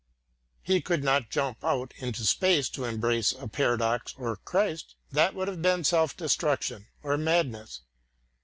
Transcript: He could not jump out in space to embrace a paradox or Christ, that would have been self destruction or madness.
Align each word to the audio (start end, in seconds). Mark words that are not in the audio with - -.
He 0.63 0.81
could 0.81 1.03
not 1.03 1.29
jump 1.29 1.63
out 1.63 1.93
in 1.97 2.11
space 2.15 2.69
to 2.69 2.85
embrace 2.85 3.33
a 3.33 3.47
paradox 3.47 4.15
or 4.17 4.35
Christ, 4.35 4.95
that 5.11 5.35
would 5.35 5.47
have 5.47 5.61
been 5.61 5.83
self 5.83 6.17
destruction 6.17 6.87
or 7.03 7.19
madness. 7.19 7.81